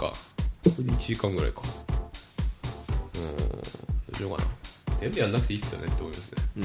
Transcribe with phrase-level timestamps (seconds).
[0.00, 0.12] か。
[0.64, 1.62] これで1時間ぐらいか。
[3.14, 3.36] うん。
[3.36, 3.44] ど
[4.12, 4.48] うしようかな。
[4.96, 6.42] 全部やんなくていいっすよねって思いますね。
[6.56, 6.64] うん。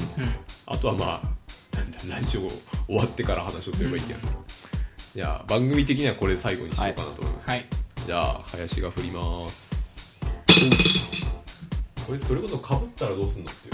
[0.66, 2.48] あとはまあなんだラジオ
[2.86, 4.32] 終わってから話をすればいい気がする、
[5.14, 7.64] じゃあ番組的にはこれ最後にしようかなと思います、はい。
[8.06, 10.20] じゃあ林が振ります。
[12.06, 13.68] これそれこそかぶったらどうすんのって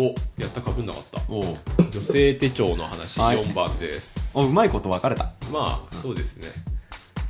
[0.00, 0.14] いう。
[0.38, 0.40] お。
[0.40, 1.22] やったかぶんなかった。
[1.28, 1.56] おお
[1.90, 3.42] 女性手帳の話はい。
[3.42, 5.32] 4番です、おうまいこと分かれた。
[5.52, 6.48] まあそうですね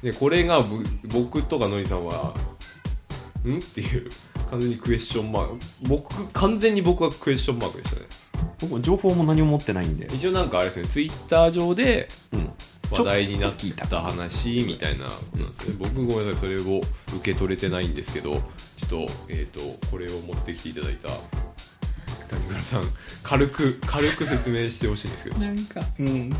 [0.02, 2.34] でこれがぶ僕とかのりさんは
[3.46, 3.58] ん？
[3.58, 4.10] っていう
[4.50, 8.06] 完全にクエスチョンマーク僕完全に僕はクエスチョンマークでしたね。
[8.60, 10.06] 僕も情報も何も持ってないんで。
[10.12, 12.52] 一応なんかあれですねツイッター上でうん。
[12.90, 13.54] 話題になっ
[13.88, 15.76] た話みたいなことなんですね。
[15.78, 16.82] 僕ごめんなさいそれを
[17.16, 18.38] 受け取れてないんですけどちょ
[19.04, 21.08] っと,、えー、とこれを持ってきていただいた
[22.28, 22.84] 谷村さん
[23.22, 25.38] 軽く軽く説明してほしいんですけど。
[25.38, 25.80] なんか。
[25.98, 26.36] うん。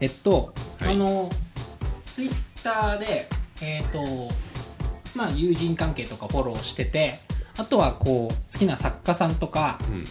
[0.00, 0.94] えっと、はい。
[0.94, 1.30] あの
[2.06, 2.32] ツイッ
[2.62, 3.28] ターで
[3.62, 4.28] えっ、と
[5.14, 7.18] まあ友人関係とかフォローしてて
[7.56, 10.04] あとはこう好きな作家さんとかうん。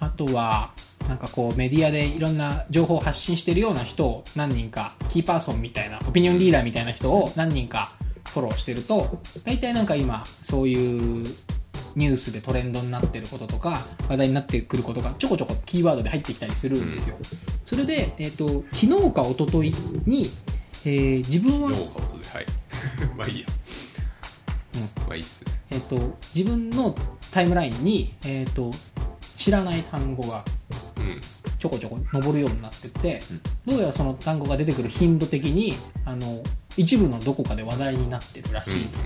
[0.00, 0.72] あとは
[1.08, 7.92] なんかこうメディアでいろんな情報を発信してるような人を何人かキーパーソンみたいなオピニオンリーダーみたいな人を何人か
[8.28, 11.26] フォローしてると大体なんか今そういう
[11.96, 17.16] ニュースでトレンドになってることとか話題になってくることがちょこちょこキーワードで入ってきたりするんですよ、
[17.64, 19.72] それで、えっと昨日か一昨日
[20.06, 20.30] に、
[20.84, 22.46] えー自分は脳か音ではい。
[23.16, 23.46] まあいいや、
[25.06, 25.44] まあいいっす。
[25.44, 26.94] ねえっと自分の
[27.30, 28.72] タイムラインに、えっと
[29.36, 30.44] 知らない単語が
[30.98, 31.20] うん。
[31.58, 33.22] ちょこちょこ上るようになってって、
[33.64, 36.42] どうやらその単語が出てくる頻度的にあの
[36.76, 38.84] 一部のどこかで話題になってるらしい。
[38.88, 38.98] と、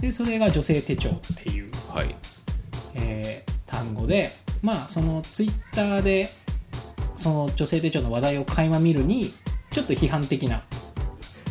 [0.00, 2.14] でそれが女性手帳っていう、うんはい。
[2.94, 4.30] えー単語で
[4.62, 6.30] まあそのツイッターで
[7.16, 9.34] その女性手帳の話題を垣間見るに
[9.70, 10.62] ちょっと批判的な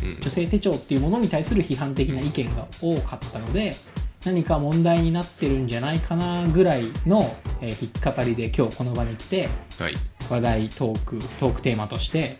[0.02, 0.20] うん。
[0.20, 3.76] 女性手帳っていうものに対する批判的な意見が多かったので
[4.24, 9.94] 何か問題になってるんじゃないかなぐらいの、えー引っかかりで今日この場に来てはい。
[10.28, 12.36] 話題トークトークテーマとして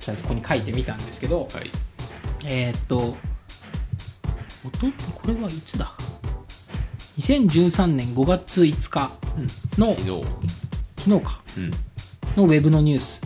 [0.00, 1.70] とりあえずここに書いてみたんですけどはい。
[2.46, 3.16] えーっと
[4.66, 5.92] おとこれはいつだ
[7.18, 9.10] ？2013年5月5日
[9.78, 10.24] の、昨日。
[10.96, 11.40] 昨日か。
[11.56, 11.70] うん。
[12.36, 13.20] のウェブのニュース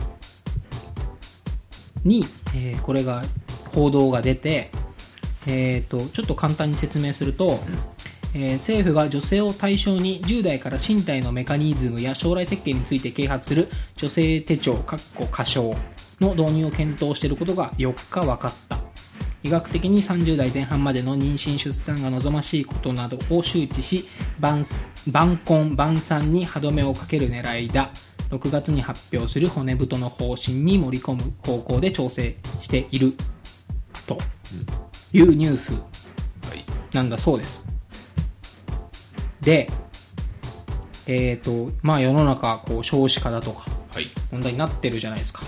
[2.04, 3.22] に、えーこれが
[3.70, 4.70] 報道が出て、
[5.46, 7.60] えー、とちょっと簡単に説明すると、
[8.34, 15.74] えー政府が女性を対象に10代から身体のメカニズムや将来設計について啓発する女性手帳かっこ仮称
[16.20, 18.81] の導入を検討していることが4日分かった
[19.42, 24.08] 医学的に30代前半までの妊娠出産が望ましいことなどを周知し
[24.38, 24.64] 晩
[25.08, 27.90] 晩婚晩産に歯止めをかける狙いだ。
[28.30, 33.14] 6月に発表する骨太の方針に盛り込む方向で調整している。
[34.06, 34.16] と
[35.12, 35.74] いうニュース。
[35.74, 35.78] は
[36.54, 36.64] い。
[36.94, 37.64] なんだそうです。
[39.42, 39.70] で
[41.06, 44.10] えっ、とまあ世の中こう少子化だとかはい。
[44.30, 45.42] 問題になってるじゃないですか、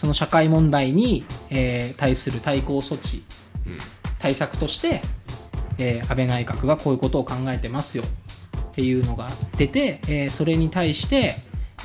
[0.00, 3.22] その社会問題に、えー対する対抗措置
[3.66, 3.78] うん。
[4.18, 5.02] 対策として、
[5.78, 8.04] えー安倍内閣がこういうことを考えてますよ。
[8.70, 9.28] っていうのが
[9.58, 11.34] 出て、えーそれに対して、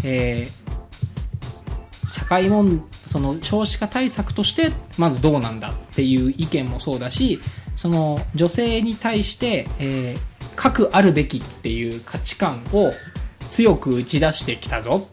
[0.06, 5.72] えー社会問その少子化対策としてまずどうなんだ？
[5.72, 7.42] っていう意見もそうだし
[7.76, 12.90] その女性に対して、えー核あるべきっていう価値観を
[13.50, 15.10] 強く打ち出してきたぞ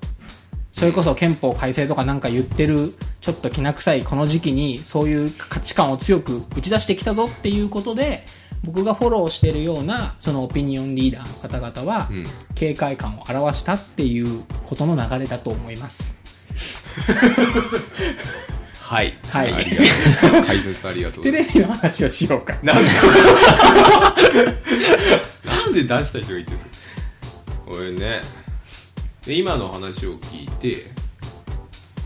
[0.82, 8.24] それこそ憲法改正とかなんか言ってるちょっときな臭いこの時期にそういう価値観を強く打ち出してきたぞっていうことで
[8.64, 12.24] 僕がフォローしてるようなそのオピニオンリーダーの方々はうん。
[12.56, 16.16] 警戒感を表したっていうことの流れだと思います。
[18.80, 19.16] はい。
[19.30, 19.52] はい。
[19.52, 19.82] ありがと
[20.40, 21.52] う解説ありがとうございます。
[21.52, 22.58] テレビの話をしようか。
[22.62, 22.90] なんで？
[25.46, 26.72] なんで出した人が言ってるんですか？
[27.66, 28.22] これね
[29.26, 30.84] で今の話を聞いて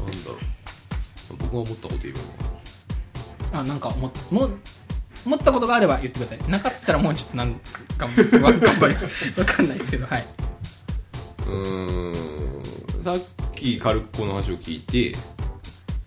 [0.05, 0.39] なんだろう。
[1.39, 4.51] 僕が思ったこと言えばいいのかあなんかもも
[5.25, 6.39] 思ったことがあれば言ってください。
[6.49, 7.55] なかったらもうちょっとなん
[7.99, 8.11] かわ
[8.53, 8.95] 頑張り
[9.37, 10.27] わかんないですけどはい。
[11.47, 13.03] なうーん。
[13.03, 13.19] さっ
[13.55, 15.19] き軽くこの話を聞いて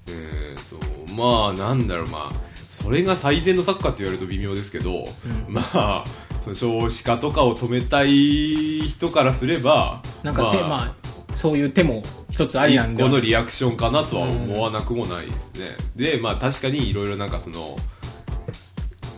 [0.08, 2.08] えー、とまあなんだろう。
[2.08, 5.06] まあそれが最善のサッカーって言われると微妙ですけど、
[5.50, 6.06] まあ
[6.56, 13.04] その少子化とかを止めたい人からすればなんか手、まあ、そういう手も一つありなんで。
[13.04, 17.76] 一個のリアクションかなとは思わなくもないですね、でまあ確かにいろいろなんかその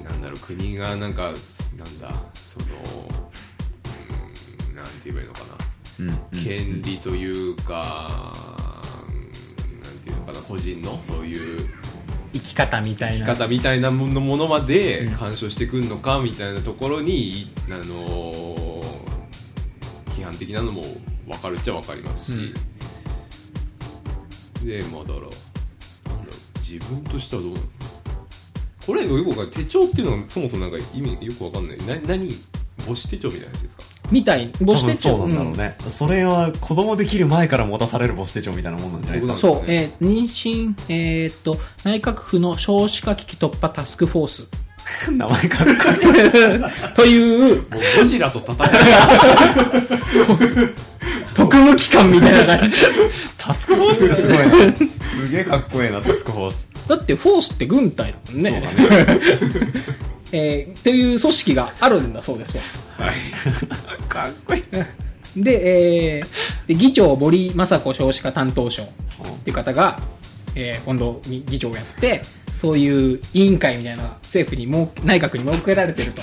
[0.03, 1.31] なんだろう国がなんか
[1.77, 2.65] なんだその
[4.69, 8.33] うんなんて言えばいいのかな、うん権利というか、
[9.07, 11.80] うんなんていうのかな個人のそういう
[12.33, 13.25] 生き方みたいな。
[13.25, 15.13] 生き方みたいなものものまでうん。
[15.15, 18.81] 干渉してくるのかみたいなところに、あのー
[20.11, 20.83] 批判的なのも
[21.27, 22.53] 分かるっちゃ分かりますし、
[24.63, 25.31] でまあだからなんだろ
[26.31, 26.59] う。
[26.59, 27.65] 自分としてはどうなの？
[28.85, 31.77] これよく手帳っていうのがそもそもなんか意味よく分かんない。
[31.79, 32.29] な何？
[32.85, 33.83] 母子手帳みたいなやつですか？
[34.11, 39.37] みたい母子手帳そうなんだろうね、それは子供できる前から持たされる母子手帳みたいなもんなんじゃないですか？
[39.37, 39.55] そう。
[39.55, 44.43] そう、えー妊娠、えーっと、内閣府の少子化危機突破タスクフォース。
[45.11, 45.75] 名前かっこい
[46.89, 47.65] いという
[47.97, 48.57] ゴジラと戦う。
[51.35, 52.59] 特務機関みたいな。
[53.37, 54.75] タスクフォースってすごいな
[55.05, 56.67] すげえかっこいいなタスクフォース。
[56.87, 58.51] だってフォースって軍隊だもんね。
[58.51, 59.21] そうだね。
[60.33, 62.61] えーという組織があるんだそうですよ。
[63.01, 63.15] はい。
[64.09, 65.43] かっこいい。
[65.43, 68.87] で、えーで議長森雅子少子化担当省っ
[69.43, 69.99] ていう方が、
[70.55, 72.21] えー今度に議長をやって
[72.59, 76.21] そういう委員会みたいな政府にもう内閣に設けられてると。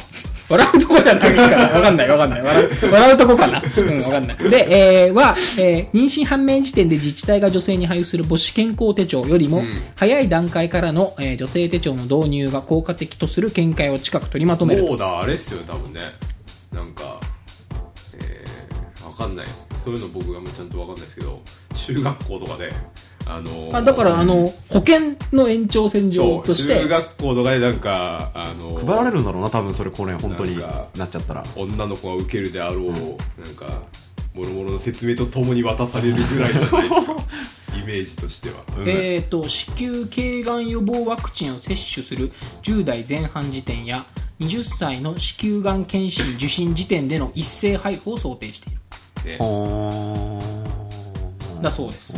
[0.50, 2.42] 笑うとこじゃないからわかんないわかんない。
[2.42, 3.62] 笑う笑うとこかな。
[3.76, 4.36] うんわかんない。
[4.48, 9.66] で、えーは、えー妊娠判明時点で自治体が女性に配布する母子健康手帳よりも、うん。
[9.94, 14.88] 早い段階からの、えー女性手帳の導入が効果的とする見解を近く取りまとめると。
[14.88, 16.00] もうだあれっすよ多分ね
[16.78, 17.18] なんか
[18.14, 19.46] えー、わかんない。
[19.84, 21.40] そういうの僕がもうちゃんとわかんないですけど
[21.74, 22.72] 中学校とかで
[23.26, 26.80] あのーあだからあの保険の延長線上として。
[26.80, 31.44] 中学校とかでなんかあのー配られるんだろうな多分それこれ本当になっちゃったら。
[31.56, 33.00] 女の子が受けるであろう、なん
[33.56, 33.82] か
[34.34, 37.16] もろもろの説明とともに渡されるぐらいじゃないですか
[37.76, 38.64] イメージとしては。
[38.76, 38.88] うん。
[38.88, 42.32] えー、と子宮頸がん予防ワクチンを接種する
[42.62, 44.04] 10代前半時点や
[44.40, 48.78] 20歳の子宮がん検診受診時点での一斉配布を想定している。
[49.40, 50.58] ー。
[51.60, 52.16] だそうです。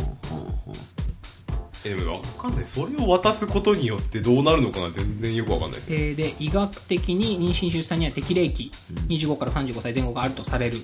[1.83, 2.65] えでもわかんない。
[2.65, 5.95] それを渡すことによってどうなるのかが全然よくわかんないですね。
[5.97, 8.71] えーで医学的に妊娠出産には適齢期
[9.07, 10.77] 25から35歳前後があるとされる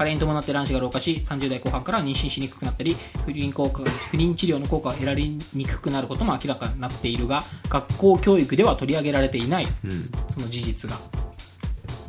[0.00, 10.10] 加齢に伴って卵子が老化し30代後半から妊娠しにくくなったり不妊効果不妊治療の効果が得られにくくなることも明らかになっているが学校教育では取り上げられていないうん。
[10.32, 10.96] その事実が、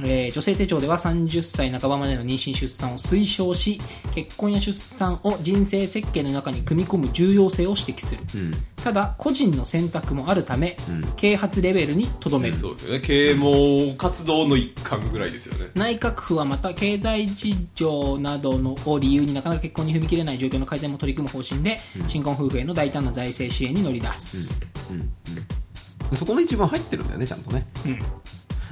[0.03, 3.80] えー女性手帳では30歳半ばまでの妊娠出産を推奨し
[4.13, 8.21] 結婚や出産を人生設計の中に組み込む重要性を指摘する。
[8.36, 8.51] うん。
[8.83, 11.13] ただ個人の選択もあるため、うん。
[11.15, 13.00] 啓発レベルにとどめる、そうですよね。
[13.01, 15.71] 啓蒙活動の一環ぐらいですよね。
[15.75, 24.59] 内閣府はまた経済事情などのを理由になかなか結婚に踏み切れない状況の改善も取り組む方針で、新婚夫婦への大胆な財政支援に乗り出す、
[24.89, 25.00] うん。
[25.00, 26.18] うん。
[26.18, 27.07] そこの一文入ってるん。
[27.07, 27.39] だよねちゃん。
[27.42, 28.00] とねうん。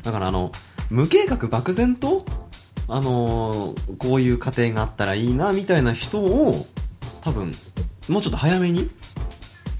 [0.01, 0.51] だからあの
[0.89, 2.25] 無計画漠然と
[2.87, 6.65] あのーこういう家庭があったらいいなみたいな人を
[7.21, 7.51] 多分
[8.07, 8.89] もうちょっと早めに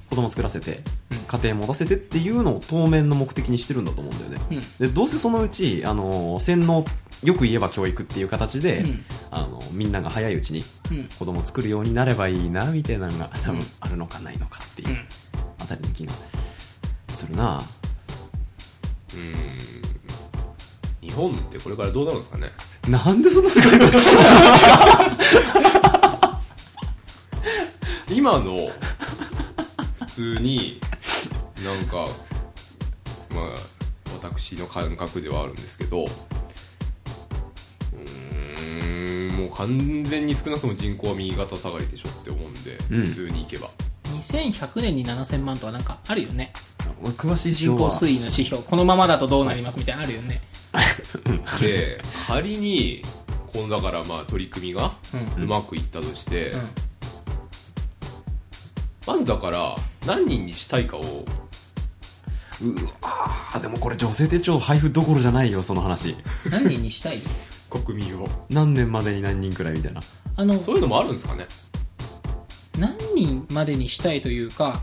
[0.09, 0.81] 子供作らせて
[1.27, 4.87] 家庭持たせてっていうのを当面の目的にしてるんだと思うんだよね、うん。
[4.87, 6.85] でどうせそのうち、あのー洗脳
[7.23, 9.05] よく言えば教育っていう形で、うん。
[9.29, 11.09] あのみんなが早いうちにうん。
[11.17, 14.97] 子供作るようになればいいなみたいなのが多分あるのかないのかっていううん。
[15.59, 16.13] あたりの気が
[17.09, 17.61] するな。
[19.13, 19.78] うーん
[21.09, 22.51] 日本ってこれからどうなるんですかね？
[22.87, 23.97] なんでそんなすごいこと？
[28.13, 28.57] 今の
[30.05, 30.79] 普通に
[31.63, 32.07] なんか
[33.33, 33.55] まあ
[34.21, 43.05] 私の感覚ではあるんですけどうーんもう完全に少なくとも人口は右肩下がりでしょって思うんで、うん。
[43.05, 43.69] 普通にいけば。
[44.05, 46.51] 2100年に7000万とはなんかあるよね。
[47.03, 48.63] 詳しい人口推移の指標。
[48.63, 50.41] このままだとどうなりますみたいなのあるよね
[51.59, 53.03] で仮に
[53.51, 54.93] このだからまあ取り組みが
[55.37, 56.69] うまくいったとして、うん。
[59.07, 61.25] まずだから何人にしたいかを。
[62.61, 66.15] うわーでもこれ女性手帳配布どころじゃないよその話。
[66.49, 67.21] 何人にしたい？
[67.69, 68.27] 国民を。
[68.49, 70.01] 何年までに何人くらいみたいな。
[70.35, 71.47] あのそういうのもあるんですかね。
[72.77, 74.79] 何人までにしたいというか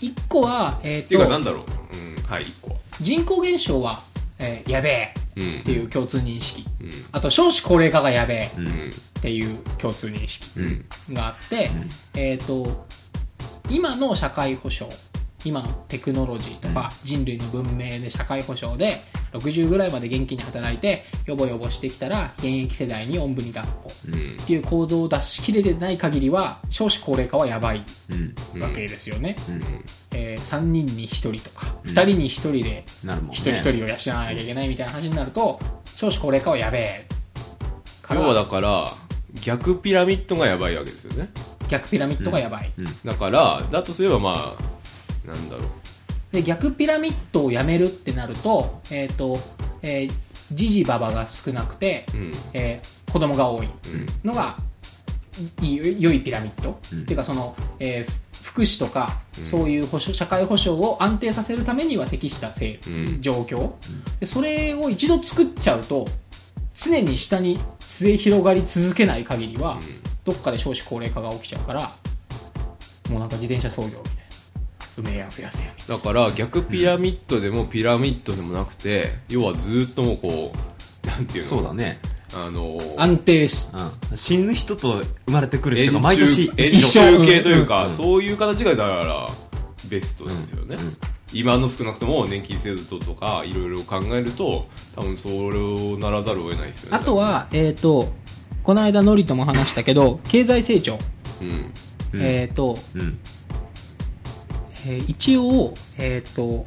[0.00, 1.64] 1個は、えっていうかなんだろう。
[1.96, 2.76] うんはい1個は。
[3.00, 4.02] 人口減少は、
[4.42, 6.66] えーやべえうんっていう共通認識。
[6.80, 6.90] うん。
[7.12, 8.50] あと少子高齢化がやべえ
[9.18, 10.84] っていう共通認識うん
[11.14, 11.88] があって、うん。
[12.20, 12.86] えっ、と
[13.70, 14.94] 今の社会保障
[15.44, 19.00] 今のテクノロジーとか人類の文明で社会保障で
[19.32, 23.92] 60ぐらいまで元気に働いてヨボヨボしてきたら現役世代におんぶに抱っこ。
[24.08, 24.36] うん。
[24.42, 27.84] っていう構造を出しきれてない限りは少子高齢化はやばい
[28.54, 28.62] うん。
[28.62, 29.62] わけですよね、うん。
[30.12, 31.90] え3人に1人とかうん。
[31.90, 32.84] 2人に1人で
[33.30, 35.58] 人1人を養わなきゃいけないみたいな話になると
[35.96, 37.06] 少子高齢化はやべえ。
[38.02, 38.92] から要はだから
[39.40, 41.30] 逆ピラミッドがやばいわけですよね。
[41.68, 42.84] 逆ピラミッドがやばい、うん。
[43.04, 44.72] だからだとすればまあ
[45.26, 45.66] なんだろう。
[46.32, 49.38] で逆ピラミッドをやめるってなると,、えーと
[49.82, 50.12] えー、
[50.52, 52.32] ジジババが少なくて、うん。
[52.54, 53.66] えー子供が多い。
[53.66, 54.06] うん。
[54.24, 54.56] のが
[55.60, 57.02] いい良いピラミッド、うん。
[57.02, 58.12] っていうかその、えー
[58.42, 59.46] 福祉とか、うん。
[59.46, 62.50] そういう保障社会保障を安定させるためには適したう
[62.90, 63.22] ん。
[63.22, 63.72] 状況、
[64.20, 66.06] でそれを一度作っちゃうと
[66.74, 69.78] 常に下に末広がり続けない限りは、
[70.24, 71.92] どっかで少子高齢化が起きちゃうから
[73.10, 74.21] もうなんか自転車操業みたいな
[74.98, 75.72] 埋めや増やせや。
[75.76, 80.52] みだから逆ピラミッドでもピラミッドでもなくて要はずっともうこ
[81.04, 81.50] うなんていうの？
[81.50, 81.98] そうだね、
[82.34, 83.68] あの安定し
[84.10, 86.88] うん、死ぬ人と生まれてくる人円が毎年円一緒。
[86.88, 87.90] 周系というか、うん。
[87.90, 89.28] そういう形がだから
[89.88, 90.96] ベストですよね、うん。
[91.32, 96.98] 今の少なくとも年金制度とかいろいろ考えると多分それをならざるを得ないですよね。
[96.98, 98.12] あとはえっ、と
[98.62, 100.98] この間ノリとも話したけど経済成長、
[101.40, 101.72] うん。
[102.12, 102.22] うん。
[102.22, 103.18] えっ、と、うん
[104.86, 106.66] えー一応えっ、と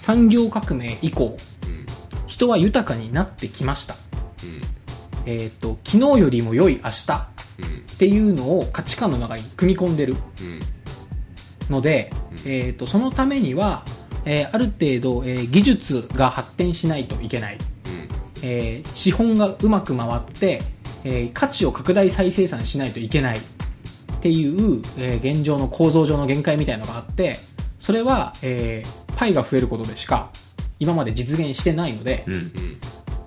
[0.00, 1.36] 産業革命以降
[1.66, 1.86] うん。
[2.26, 3.94] 人は豊かになってきました。
[4.42, 4.60] うん。
[5.26, 7.66] えっ、と昨日よりも良い明日うん。
[7.94, 10.60] っていうのを価値観の中に組み込んでるうん。
[11.70, 12.38] ので、うん。
[12.52, 13.84] えー、とそのためには、
[14.24, 17.58] えーある程度、えー技術が発展しないといけない、
[18.42, 20.60] えー資本がうまく回って、
[21.04, 23.40] えー価値を拡大再生産しないといけない
[24.26, 27.36] っていう、えー現状の構造上の限界みたいのがあって
[27.78, 30.30] それは、えーパイが増えることでしか
[30.78, 32.52] 今まで実現してないので、うんうん。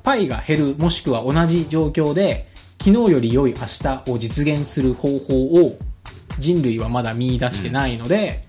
[0.04, 2.48] パイが減るもしくは同じ状況で
[2.80, 5.80] 昨日より良い明日を実現する方法を
[6.38, 8.44] 人類はまだ見出してないので、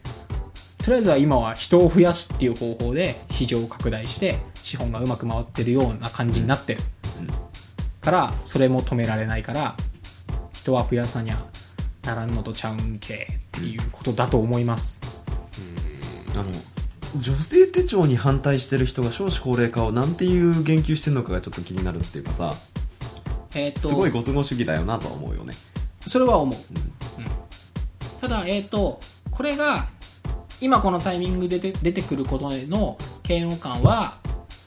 [0.84, 6.82] とりあえずは今は人を増やすっていう方法で市場を拡大して資本がうまく回ってるような感じになってる、
[7.20, 7.28] うん。
[8.02, 9.74] からそれも止められないから
[10.52, 11.42] 人は増やさにゃ
[12.02, 15.00] ならんのとちゃうんけっていうことだと思います、
[16.34, 16.50] あの
[17.16, 22.54] 女性手帳に反対してる人が少子高齢化をなんていう言及してるのかがちょっと気になるっていうかさ。
[23.54, 23.88] えーと。
[23.88, 25.54] すごいご都合主義だよなとは思うよね。
[26.06, 26.56] それは思う、
[27.18, 27.30] うん。
[28.20, 29.88] ただえっ、とこれが
[30.60, 32.96] 今このタイミングで出て出てくることへの
[33.28, 34.14] 嫌悪感は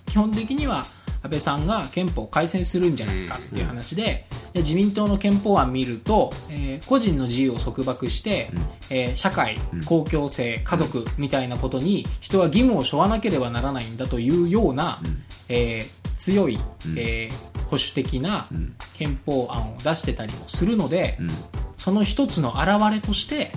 [0.08, 0.86] 基本的には
[1.24, 8.62] 安倍さんが憲法を改正するんじゃないかっていう話で、で自民党の憲法案見ると、えー個人の自由を束縛して、うん。
[8.89, 9.84] えー社会うん。
[9.86, 15.24] 公共性家族みたいなことに人は義務を背負わなければならないんだというような、うん。
[15.48, 17.00] えー強い、うん。
[17.00, 21.30] えー保守的なうん憲法案を出してたりもするので、うん。
[21.77, 23.51] その一つの表れとして、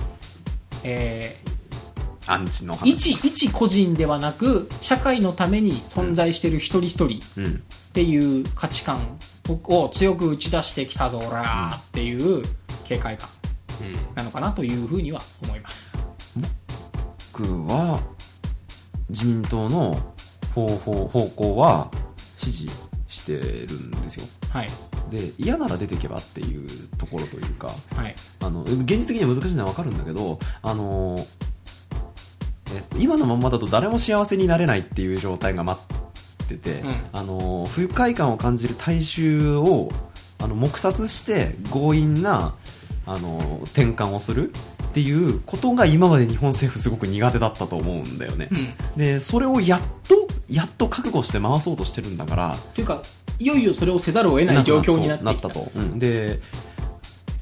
[0.85, 1.37] え
[2.27, 2.89] アンチのー話。
[2.89, 7.55] 一一個人ではなく社会のために存在している一人一人うん。
[7.55, 7.59] っ
[7.93, 9.19] ていう価値観
[9.49, 12.43] を強く打ち出してきたぞらーっていう
[12.85, 13.29] 警戒感
[13.81, 14.15] うん。
[14.15, 15.99] なのかなというふうには思います。
[17.33, 18.01] 僕は
[19.09, 20.01] 自民党の
[20.55, 21.91] 方法方向は
[22.39, 22.71] 支持
[23.09, 24.27] してるんですよ。
[24.51, 24.69] はい。
[25.11, 28.15] で嫌なら出てけばっていうところというかはい。
[28.41, 31.56] あの現実的には難しいのは分かるんだけどあのえ
[32.99, 35.81] 今のまんまだと誰も幸せになれないっていう状態が待
[36.45, 36.95] ってて、うん。
[37.13, 39.91] あの不快感を感じる大衆を
[40.39, 42.55] あの黙殺して強引な
[43.07, 53.03] あの転換をするっていうことが今まで日本政府すごく苦手だったと思うんだよね、うん、でそれをやっとやっと覚悟して回そうとしてるんだからというか
[53.39, 55.25] いよいよそれをせざるを得ない状況になってきた。
[55.25, 56.41] なったと、うん、で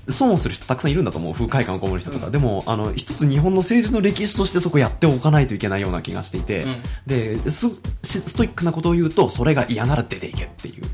[0.08, 2.32] 損をする人たくさんいるんだと思う不快感をこもる人とか、うん。
[2.32, 6.82] でもあの一つ日本の政治の歴史としてそこやっておかないといけないような気がしていて、うん。
[7.06, 7.68] です
[8.02, 10.84] ストイックなことを言うとそれが嫌なら出ていけっていう。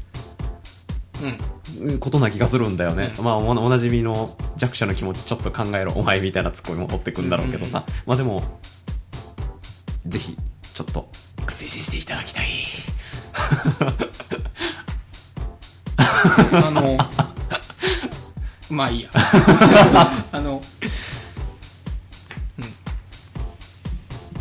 [1.23, 1.29] うん。
[1.29, 3.25] うんことな気がするんだよね、うん。
[3.25, 8.43] まあおおなじみの弱者の気持ちちょっと考えろお前みたいなツッコミも取ってくんだろうけどさ、まあでも
[10.07, 10.37] ぜひ
[10.75, 11.09] ちょっと
[11.47, 12.47] 推薦していただきたい。
[16.53, 16.99] あの
[18.71, 19.11] まあいいや。
[20.33, 20.63] あの、
[22.59, 22.65] うん、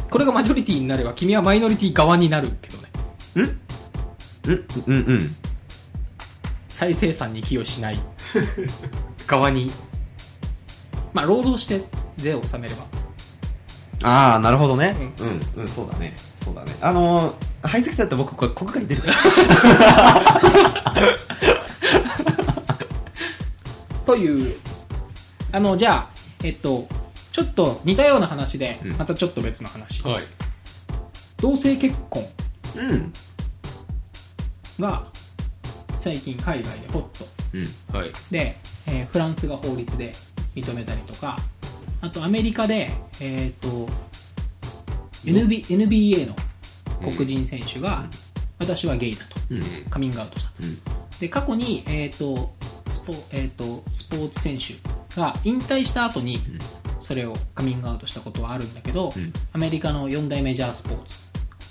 [0.09, 2.89] これがマジョリティになれば君はマイノリティ側になるけどね。
[3.35, 3.59] うん
[4.87, 5.35] うんうん。
[6.69, 7.99] 再生産に寄与しない。
[9.27, 9.71] 側に。
[11.13, 11.83] まあ労働して
[12.17, 12.83] 税を納めれば。
[14.01, 14.95] ああなるほどね。
[15.19, 16.15] ううん、うん、そうだね。
[16.41, 16.75] そうだね。
[16.81, 19.15] あのー排斥されたら僕これ国外に出るから
[24.09, 24.55] という。
[25.51, 26.09] あのじゃあ
[26.43, 26.87] えっと
[27.31, 28.91] ちょっと似たような話で、うん。
[28.93, 30.23] またちょっと別の話、はい。
[31.37, 32.25] 同性結婚。
[32.75, 33.13] うん。
[34.79, 35.05] が
[35.99, 37.27] 最近海外でホット。
[37.53, 37.95] うん。
[37.95, 38.11] はい。
[38.31, 40.11] で、えーフランスが法律で
[40.55, 41.37] 認めたりとか。
[42.01, 42.89] あとアメリカで、
[43.19, 43.87] えー、と
[45.23, 46.35] NB NBA の
[47.11, 48.07] 黒人選手が、
[48.57, 49.35] 私はゲイだと。
[49.51, 49.61] うん。
[49.91, 50.63] カミングアウトしたと。
[50.63, 50.79] うん。
[51.19, 52.57] で過去に、えーと
[52.89, 54.75] スポえー、とスポーツ選手
[55.19, 56.39] が引退した後に
[56.99, 59.33] それをカミングアウトしたことはあるんだけど、うん。
[59.53, 61.17] アメリカの4大メジャースポーツ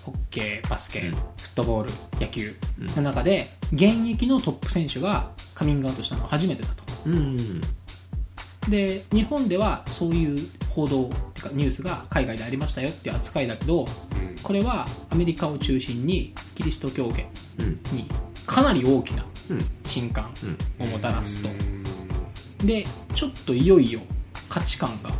[0.05, 1.13] ホッケーバスケ、うん。
[1.13, 2.55] フットボール野球
[2.97, 6.83] の中で現役のトップ選手がカミングアウトしたのは初めてだと。
[7.07, 7.61] うん。
[8.69, 14.37] で日本ではそういう報道っていうかニュースが海外でありましたよっていう扱いだけどうん。
[14.43, 17.27] これはアメリカを中心にキリスト教圏
[17.61, 17.97] うん。
[17.97, 18.09] に
[18.47, 19.65] かなり大きなうん。
[19.85, 20.31] 震撼
[20.81, 20.87] うん。
[20.87, 21.49] をもたらすと。
[21.49, 22.67] うん。
[22.67, 24.01] でちょっといよいよ
[24.49, 25.11] 価値観が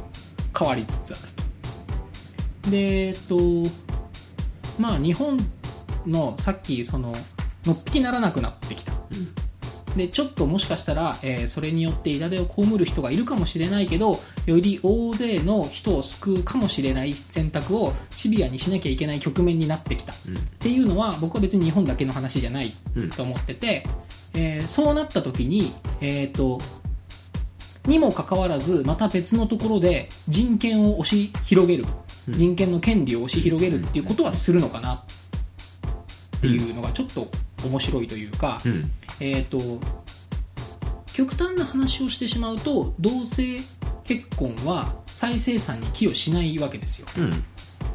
[0.59, 1.23] 変わりつつある。
[2.63, 3.39] とでえっと
[4.79, 5.39] まあ日本
[6.07, 7.15] のさっきその
[7.65, 8.93] のっぴきならなくなってきた。
[9.97, 20.13] でちょっともしかしたら、えーそれによって痛手を被る人がいるかもしれないけどより大勢の人を救うかもしれない選択をシビアにしなきゃいけない局面になってきた。
[20.13, 20.17] っ
[20.61, 23.87] ていうのは僕は別に日本だけの話じゃないうんと思ってて、
[24.35, 26.61] えーそうなった時に、えー、と
[27.87, 31.87] にもかかわらずまた別のところで人権を押し広げる、
[32.29, 32.35] うん。
[32.35, 35.05] 人権の権利を押し広げるっていうことはするのかな。
[36.37, 37.29] っていうのがちょっと
[37.65, 38.91] 面白いというか、うん。
[39.21, 39.59] えー、と
[41.13, 43.59] 極端な話をしてしまうと同性
[44.05, 47.09] 結婚は再生産に寄与しないわけですよ。
[47.19, 47.45] うん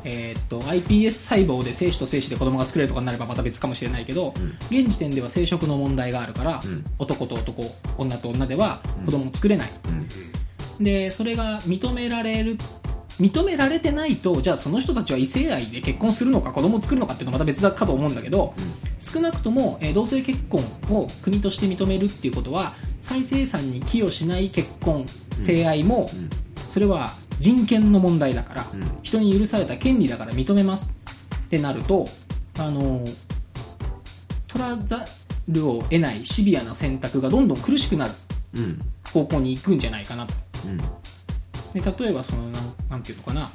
[0.05, 4.55] えー、と iPS 細胞で精子と精子で子供が作れるとかになればまた別かもしれないけど、うん。
[4.69, 6.83] 現時点では生殖の問題があるから、うん。
[6.99, 7.63] 男と男
[7.97, 9.69] 女と女では子供を作れない、
[10.79, 10.83] うん。
[10.83, 12.57] でそれが認められる
[13.19, 18.55] 認められてないとじゃあその人たちは異性愛で結婚するのか子供を作るのかっていうのはまた別だかと思うんだけど、
[18.99, 25.05] 少なくとも、えー同性結婚を国として認めるっていうことは再生産に寄与しない結婚
[25.37, 26.29] 性愛も、うん。
[26.69, 28.87] それは人権の問題だから、うん。
[29.03, 30.93] 人に許された権利だから認めます
[31.35, 32.07] ってなると
[32.57, 33.03] あの
[34.47, 35.05] 取らざ
[35.49, 38.13] るを得ないシビアな選択がどんどん苦しくなる
[38.55, 38.79] うん。
[39.11, 40.33] 方向に行くんじゃないかなと。
[40.65, 40.77] うん。
[40.77, 43.51] で例えばそのなんなんていうのかな。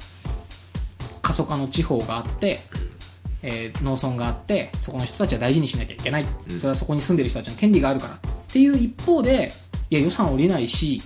[1.23, 2.59] 過疎化の地方があって、
[3.41, 6.59] えー農村があってそこの人たちは大事にしなきゃいけない、うん。
[6.59, 8.13] それはそこに住んでる人たちの権利があるから。
[8.13, 8.19] っ
[8.51, 9.51] ていう一方で
[9.89, 11.01] いや予算下りないし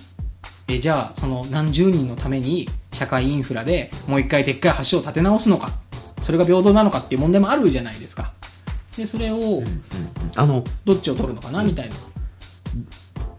[0.68, 5.70] えじゃあその何十人のために社会インフラでもう一回でっかい橋を建て直すのか。
[6.22, 8.32] それが平等なのかっていう問題もあるじゃないですか。
[8.96, 9.62] でそれを
[10.36, 11.96] あのどっちを取るのかなみたいな、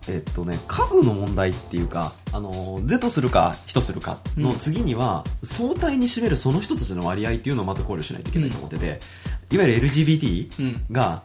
[0.07, 8.99] えっとね、数の問題っていうか、あの、是とするか、非とするかの次には、相対に占めるその人たちの割合っていうのをまず考慮しないといけないと思ってて、
[9.49, 10.85] いわゆる LGBT うん。
[10.91, 11.23] が、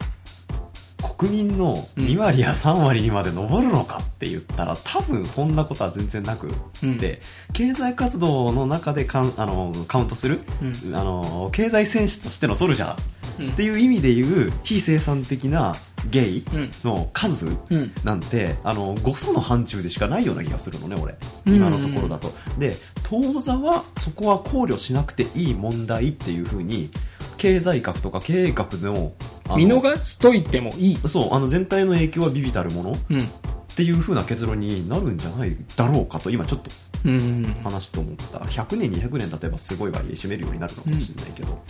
[1.00, 6.50] 国民の2割や3割にまで上るのかって言ったら、多分そんなことは全然なく
[6.82, 6.98] うん。
[6.98, 7.20] て、
[7.52, 10.96] 経済活動の中でカンあのカウントする、うん。
[10.96, 13.52] あの、経済戦士としてのソルジャーうん。
[13.52, 15.74] っていう意味でいう、非生産的な
[16.08, 17.92] ゲイうんの数、うん。
[18.04, 21.16] なんてあの誤差の範疇でしかないような気がするのね俺。
[21.46, 21.54] うん。
[21.54, 26.90] 今のところだと、で当座はそこは考慮しなくていい問題っていうふうに
[27.36, 29.12] 経済学とか経営学の
[29.56, 32.92] 見逃しといてもいい、そうあの全体の影響は微々たるもの。
[32.92, 33.28] っうん。
[33.76, 36.70] ていうふうな結論になるんじゃないだろうかと今ちょっと
[37.04, 37.56] うん。
[37.64, 38.38] 話して思った。
[38.40, 41.62] 100年200年経てばすごい割合占めるようになるのかもしれないけど、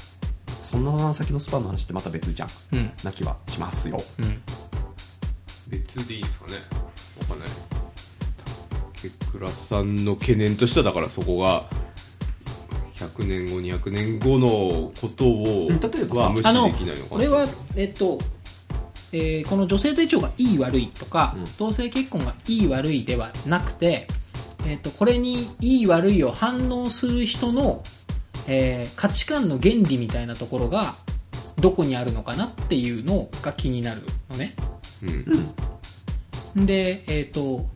[0.63, 2.49] そんな先のスパンの話ってまた別じゃん。
[2.73, 2.91] うん。
[3.05, 4.03] な気はしますよ。
[4.19, 4.41] うん。
[5.69, 6.55] 別でいいんですかね。
[7.21, 7.49] わかんない。
[8.97, 11.65] 竹倉さんの懸念としてはだからそこが
[13.07, 17.17] 100年後200年後のことをうん例えば無視あのできないのかな。
[17.17, 18.19] 俺はえっと
[19.13, 21.45] えーこの女性手帳がいい悪いとか、うん。
[21.59, 24.07] 同性結婚がいい悪いではなくて、
[24.67, 27.83] えっとこれにいい悪いを反応する人の、
[28.47, 30.95] えー価値観の原理みたいなところが
[31.59, 34.55] どこにあるのかなっていうのが気になるのね。
[36.55, 36.67] うん。
[36.67, 37.67] でえっ、と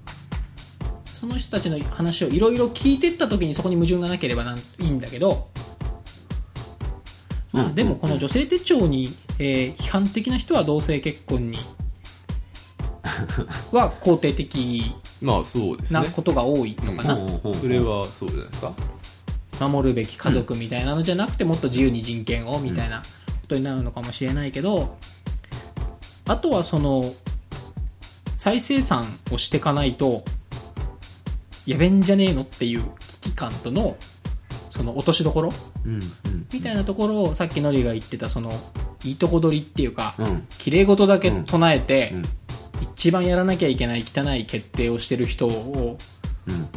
[1.24, 5.48] その人たちの話をいろいろ聞いてった時にそこに矛盾がなければなんいいんだけど
[7.50, 7.74] まあ、うん。
[7.74, 9.08] でもこの女性手帳に、
[9.38, 11.58] えー批判的な人は同性結婚に
[13.72, 16.00] は肯定的まあそうですね。
[16.00, 17.16] なことが多いのかな、
[17.54, 18.74] それはそうじゃないですか。
[19.60, 23.06] 守るべき家族みたいなのじゃなくてもっと自由に人権をみたいなこ
[23.48, 24.98] とになるのかもしれないけど
[26.26, 27.14] あとはその
[28.36, 30.24] 再生産をしていかないと
[31.66, 32.84] やべんじゃねえのっていう
[33.22, 33.96] 危機感との
[34.70, 35.52] その落としどころ？
[35.86, 36.00] うん
[36.52, 38.52] みたいなところをさっきのりが言ってたその
[39.04, 40.26] いいとこ取りっていうかうん。
[40.26, 42.22] うん綺麗事だけ唱えて、うん
[42.96, 45.96] 一番やらなきゃいけない汚い決定をしてる人を
[46.46, 46.68] うん。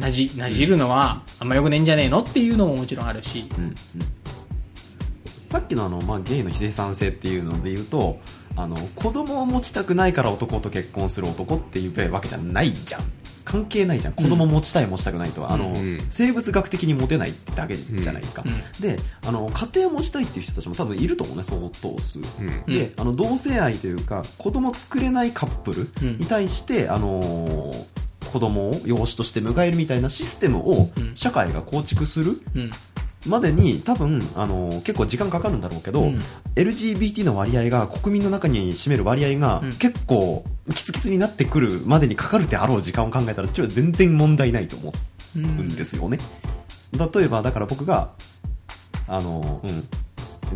[0.00, 3.48] なじなじるのはあんまよくねえんじゃねえのっていうのももちろんあるし。
[3.56, 3.74] うんうん。
[5.46, 8.18] さっきのあの、まあ、ゲイの非生産性っていうので言うと
[8.56, 13.02] あの子供を持ちたくないから男と結婚する男っていうわけじゃないじゃん
[13.44, 14.14] 関係ないじゃん。
[14.14, 18.80] 子供持ちたい持ちたくないとは、あのうん生物学的に持てないだけじゃないですか、うん。
[18.80, 22.20] であの家庭を持ちたいっていう人たちも多分いると思うね相当数
[22.66, 26.18] であの同性愛というか子供作れないカップルうん。
[26.18, 27.84] に対して、あのー
[28.32, 31.12] 子供を養子として迎えるみたいなシステムをうん。
[31.14, 32.70] 社会が構築するうん
[33.26, 36.20] までに多分、あのー結構時間かかるんだろうけど、うん。
[36.56, 39.72] LGBT の割合が国民の中に占める割合がうん。
[39.74, 44.92] 結構キツキツになってくるまでにかかるであろう時間を考えたらちょ全然問題ないと思
[45.36, 46.18] うんですよね、
[46.92, 48.10] 例えばだから僕が
[49.08, 49.84] あのうん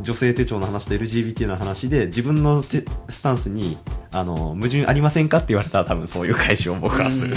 [0.02, 3.78] 女性手帳の話と LGBT の話で自分のてスタンスに
[4.12, 7.36] あの矛盾ありませんかって言われたら多分そういう返しを僕はする、うん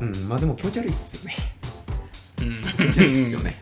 [0.00, 1.36] うんまあでも気持ち悪いっすよね。
[2.40, 2.62] うん。
[2.62, 3.60] 気持ち悪いっすよね。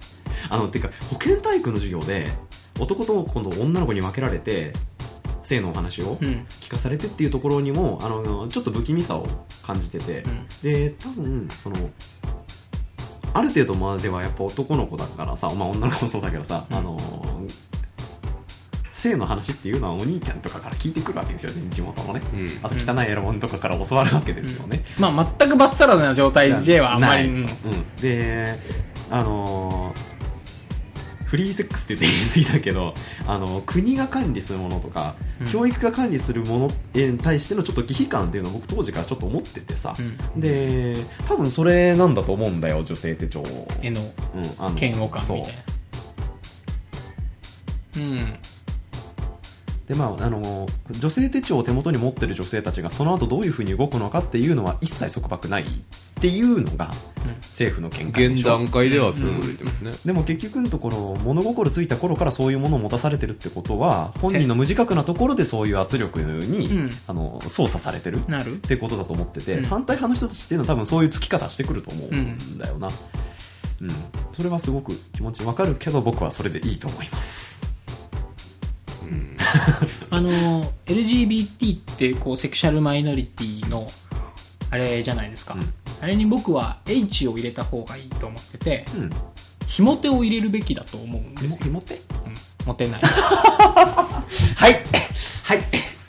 [0.50, 2.30] あのてか保健体育の授業で
[2.78, 4.72] 男と今度女の子に分けられて
[5.42, 6.46] 性のお話をうん。
[6.60, 9.26] 聞かされてっていうところにもあのちょっと不気味さを
[9.62, 10.22] 感じてて、
[10.62, 11.76] で多分その
[13.34, 16.98] ある程度まではやっぱ男の子だからさ、まあ、女の子もそうだけどさ、うんあの
[18.98, 22.20] 性の話っていうのはお兄ちゃんとかから聞いてくるわけですよね地元のね。
[22.34, 27.46] うんあと汚いエロ本とかから教わるわけですよね、まあ全くバッサラな状態ではあんまり、うん、
[28.00, 28.54] で
[29.10, 30.18] あのー
[31.28, 32.94] フリーセックスって言って言い過ぎだけど
[33.26, 35.46] あの国が管理するものとか、うん。
[35.46, 40.40] 教育が管理するものに対してのちょっと忌避感っていうのを僕当時からちょっと思っててさ、うん。
[40.40, 43.42] で多分それなんだと思うんだよ女性手帳
[43.82, 44.10] 絵のうん、
[44.58, 45.48] あの嫌悪感みたいな。
[47.98, 48.38] うん
[49.88, 55.66] でまああの女性手帳を手元に持ってる女性たちがその後どういうふうに動くのかっていうのは一切束縛ないっ
[56.20, 56.92] ていうのが
[57.40, 58.50] 政府の見解で現しょ。
[58.50, 66.90] 段階ではそういうこと言ってますね、でも結局のところ物心ついた頃からそういうものを持たされてるってことは本人の無自覚なところでそういう圧力に、うん。
[67.06, 68.56] あの操作されてるなる。
[68.56, 69.64] ってことだと思ってて、うん。
[69.64, 72.88] 反対派の人たちっていうのは多分そういうつき方してくると思うんだよな、
[73.80, 73.90] うん。
[74.32, 77.60] それはすごく気持ちわかるけど僕はそれでいいと思います。
[77.62, 77.77] うん
[80.10, 83.88] あの LGBT ってこうセクシャルマイノリティの
[84.70, 85.62] あれじゃないですか、うん。
[86.02, 89.10] あれに僕は H を入れた方がいいと思っててうん。
[89.66, 91.94] ひも手を入れるべきだと思うんですよ、ひも手？
[91.94, 92.00] うん、
[92.66, 93.00] モテない。
[93.04, 94.74] はい。
[95.44, 95.62] はい。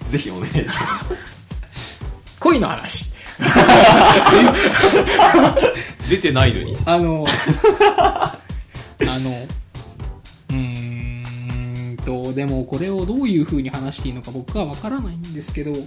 [0.09, 1.05] ぜひお願いします。
[2.39, 3.13] 恋の話。
[6.09, 6.75] 出てないのに。
[6.85, 8.37] あのあ
[9.19, 9.45] の
[12.23, 15.73] とでもこれをどういう風に話していいのか僕は分からないんですけど。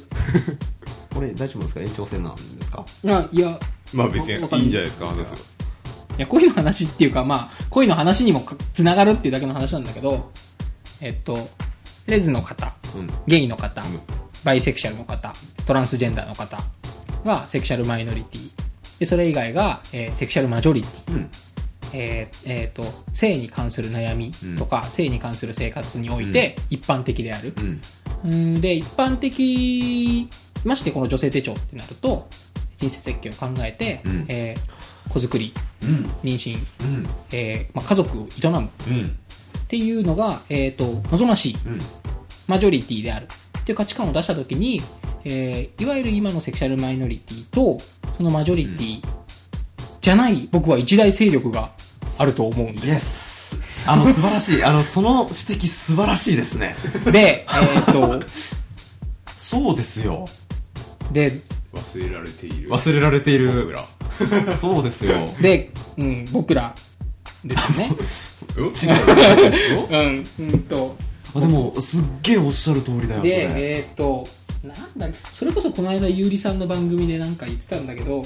[1.15, 1.81] これ大丈夫ですか？
[1.81, 2.85] 延長戦なんですか？
[3.07, 3.59] あいや。
[3.93, 4.65] まあ別にい。
[4.65, 5.07] いんじゃないですか？
[5.09, 5.35] 話す
[6.19, 10.31] いや恋の話っていうかまあ恋の話にもかつながるっていうだけの話なんだけど
[11.01, 11.49] えっと
[12.07, 13.11] レズの方うん。
[13.27, 13.99] ゲイの方、うん。
[14.45, 15.35] バイセクシャルの方
[15.67, 16.63] トランスジェンダーの方
[17.25, 18.51] がセクシャルマイノリティ。
[19.01, 21.13] でそれ以外が、えーセクシャルマジョリティ。
[21.13, 21.31] うん
[21.93, 27.81] えーえーと性に関する悩みとか、性に関する生活において一般的である、うん。
[28.25, 30.29] うんで一般的
[30.65, 32.29] ましてこの女性手帳ってなると
[32.77, 34.25] 人生設計を考えて、うん。
[34.29, 35.53] えー子作り
[35.83, 36.11] うん。
[36.23, 37.07] 妊娠、うん。
[37.33, 39.19] えーまあ、家族を営むっうん。
[39.69, 41.79] ていうのが、えー、と望ましいうん。
[42.47, 43.29] マジョリティである。
[43.59, 44.81] っていう価値観を出した時に、
[45.25, 47.79] えーいわゆる今のセクシャルマイノリティと
[48.17, 49.03] そのマジョリティ
[50.03, 51.71] じゃない僕は一大勢力が
[52.19, 53.57] あると思うんです。
[53.83, 54.63] スあの素晴らしい。
[54.65, 56.75] あのその指摘素晴らしいですね。
[57.11, 58.21] で、えっ、と、
[59.37, 60.29] そうですよ。
[61.13, 61.33] で、
[61.73, 62.69] 忘れられている。
[62.69, 64.57] 忘れられてい僕るら。
[64.57, 65.29] そうですよ。
[65.41, 66.75] で、うん、僕ら
[67.45, 67.91] ですよね。
[68.59, 69.87] 違う。
[69.89, 70.97] うん、うんと。
[71.35, 73.53] あでもすっげえおっしゃる通りだよそで、れ。
[73.79, 74.27] えっ、と、
[74.65, 78.25] なんだそれこそこの間、ゆうりさんの番組でなんか言ってたんだけど、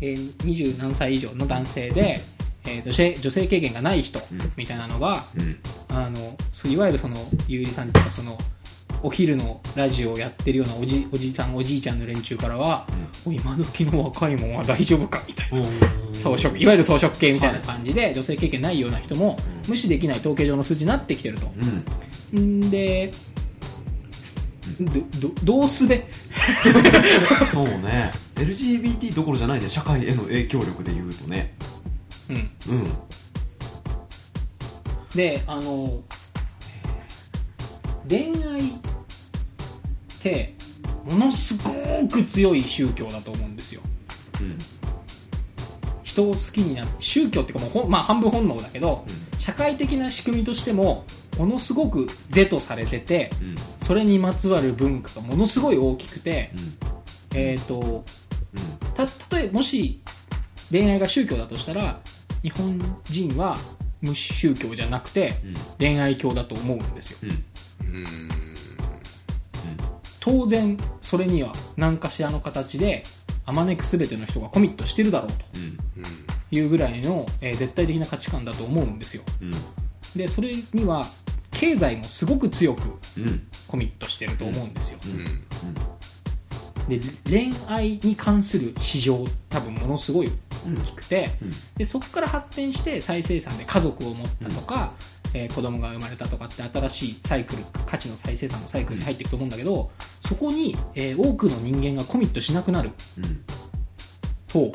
[0.00, 2.20] えー、20何歳以上の男性で、
[2.66, 4.52] えーと女性女性経験がない人うん。
[4.56, 5.58] みたいなのが、うん。
[5.88, 6.36] あの
[6.70, 8.38] いわゆるそのゆうりさんっていうかその
[9.04, 12.86] お昼のラジオをやってるようなおじおじさんおじいちゃんの連中からは、
[13.26, 15.68] お今時の若いもんは大丈夫かみたいな。
[16.14, 19.70] 装飾いわゆる装飾系みたいな感じで、女性経験ないような人もうん。
[19.70, 21.52] 無視できない統計上の数字になってきてると。
[22.34, 22.60] うん。
[22.62, 23.12] んで
[24.80, 26.06] どどどうすべ？
[27.52, 28.10] そうね。
[28.34, 29.68] LGBT どころじゃないね。
[29.68, 31.54] 社会への影響力で言うとね。
[32.28, 32.36] うん。
[32.36, 32.92] うん。
[35.14, 36.00] であの
[38.08, 38.72] 恋愛っ
[40.20, 40.54] て
[41.04, 43.80] ものすごく強い宗教だと思うんですよ。
[44.40, 44.58] うん。
[46.02, 49.04] 人を好きになって宗教っていうかもうほん、まあ、半分本能だけど、
[49.38, 51.04] 社会的な仕組みとしても
[51.38, 53.56] ものすごく是とされててうん。
[53.78, 56.50] それにまつわる文化がものすごい大きくて、
[57.34, 58.04] えー、と
[58.94, 59.04] た
[59.36, 60.02] 例えばもし
[60.70, 62.00] 恋愛が宗教だとしたら
[62.42, 63.56] 日本人は
[64.00, 65.54] 無宗教じゃなくてうん。
[65.78, 67.18] 恋愛教だと思うんですよ。
[67.22, 67.94] うん。
[67.94, 68.06] うん。
[70.20, 73.02] 当然それには何かしらの形で
[73.44, 75.62] あまねく全ての人がコミットしてるだろうとうん。
[75.62, 75.78] うん。
[76.50, 79.22] いうぐらいの、えー絶対的な価値観だと思うんですよ。
[79.42, 79.52] うん
[80.16, 81.06] でそれには
[81.50, 82.82] 経済もすごく強く
[83.18, 85.12] うんコミットしてると思うんですよ、うん。
[85.20, 86.88] うん。
[86.88, 90.30] で恋愛に関する市場多分ものすごい
[90.66, 91.50] うん大きくて、うん。
[91.76, 94.92] でそこから発展して再生産で家族を持ったとか、
[95.34, 103.24] えー子供が生まれたとかって新しいサイクル価値の再生産のサイクルに入っていくと思うんだけどそこに、えー多くの人間がコミットしなくなるうん。
[103.24, 103.44] うん。
[104.48, 104.68] とうん。
[104.68, 104.72] うん。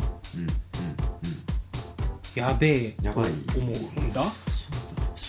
[2.35, 3.31] やべえとやばい。
[3.57, 4.25] 思うんだ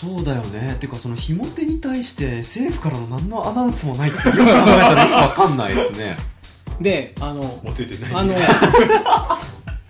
[0.01, 0.79] そうだよね。
[0.81, 6.17] てかそのひも手に対して政府からの何のアナウンスもないってよく考えたらよくわかんないですね。
[6.81, 8.35] であのモテてないあの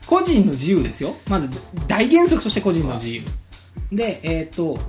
[0.09, 1.15] 個人の自由ですよ。
[1.29, 1.49] まず
[1.87, 3.23] 大原則として個人の自由。
[3.93, 4.81] でえっ、と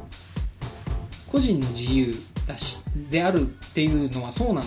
[1.32, 2.16] 個人の自由
[2.48, 2.78] だし
[3.12, 4.66] であるっていうのはそうなん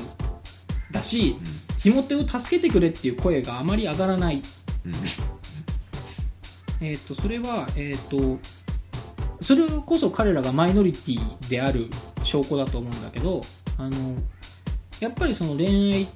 [0.93, 1.37] だし
[1.81, 4.41] ひも手を助けてくれっていう声があまり上がらない。
[4.87, 4.95] うん。
[6.81, 8.39] えー、とそれは、えー、と
[9.45, 11.91] それこそ彼らがマイノリティである
[12.23, 13.43] 証拠だと思うんだけど
[13.77, 14.15] あの
[15.01, 16.09] やっぱりその恋愛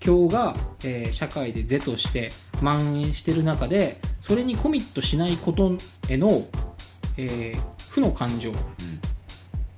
[0.00, 5.76] 教が、えー社会で是として蔓延してる中でそれにコミットしないこと
[6.08, 6.42] への、
[7.16, 8.50] えー負の感情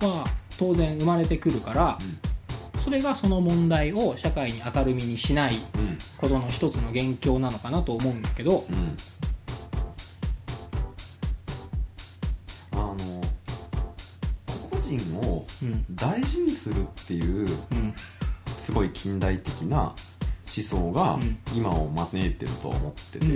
[0.00, 0.24] は
[0.56, 1.98] 当然生まれてくるから
[2.78, 5.58] それがその問題を社会に明るみにしない
[6.16, 8.64] ことの一つの元凶なのかなと思うんだけど、
[14.98, 15.84] 人をうん。
[15.90, 17.94] 大事にするっていううん。
[18.56, 19.94] すごい近代的な思
[20.46, 21.38] 想がうん。
[21.54, 23.26] 今を招いてると思ってて、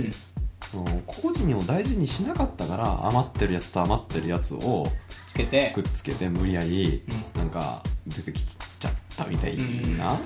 [1.05, 4.85] 個々人を大事にしなかったから余ってるやつと余ってるやつを
[5.27, 5.71] つけて。
[5.73, 7.03] くっつけて無理やり
[7.35, 7.41] うん。
[7.41, 9.57] なんか出てきちゃったみたい
[9.97, 10.17] な、う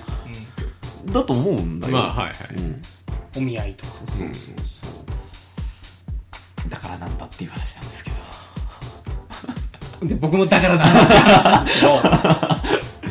[1.12, 2.36] だと思うんだよ、まあはいはい。
[3.38, 3.92] お見合いとか。
[3.98, 4.56] そうそうそう。
[6.70, 8.13] だからなんだっていう話なんですけど
[10.08, 12.02] で僕もだからなんだって話したんですけど。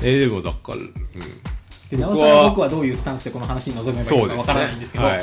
[0.04, 0.92] えーでもだからうん。
[1.90, 5.04] でなおさら僕はどういうスタンスでこの話に臨めばいいのかわからないんですけど。
[5.04, 5.22] はい、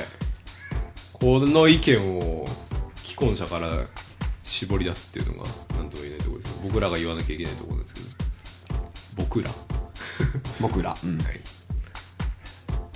[1.13, 2.47] この意見を
[3.03, 3.67] 既婚者から
[4.43, 6.53] 絞り出すっていうのが何とも言えないところです。
[6.53, 8.07] けど僕らが言わなきゃいけないところなんですけど。
[9.15, 9.55] 僕ら、は
[10.61, 11.19] 僕ら、うん。
[11.19, 11.23] い、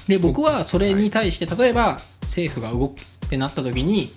[0.07, 4.13] で僕はそれに対して例えば政府が動くってなった時に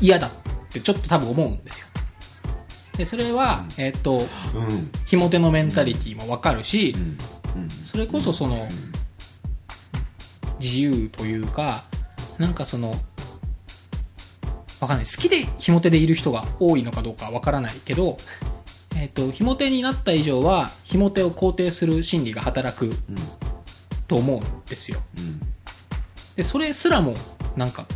[0.00, 0.30] 嫌だっ
[0.70, 1.86] てちょっと多分思うんですよ
[2.96, 4.22] でそれは、えっと
[4.54, 4.90] うん。
[5.06, 6.94] ひも手のメンタリティーも分かるし、
[7.84, 8.68] それこそその
[10.60, 11.84] 自由というか
[12.38, 12.94] なんかその
[14.80, 15.06] わかんない。
[15.06, 18.16] 好きでひも手でいる人が多いのかどうかわからないけど、
[18.96, 22.94] えー、とひも手になった以上はひも手を肯定する心理が働くうん
[24.08, 25.00] と思うんですよ。
[25.18, 25.40] うん。
[26.36, 27.14] でそれすらも
[27.56, 27.86] なんか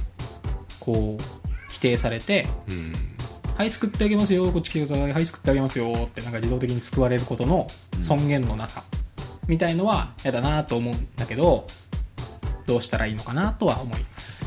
[0.78, 1.22] こう
[1.70, 2.92] 否定されてうん
[3.60, 4.50] 「はい救ってあげますよ。
[4.50, 5.12] こっち来てください。
[5.12, 7.66] はい救ってあげますよ」ってなんか自動的に救われることの
[8.00, 8.82] 尊厳のなさ
[9.48, 11.66] みたいのは嫌だなと思うんだけど
[12.66, 14.46] どうしたらいいのかなとは思います。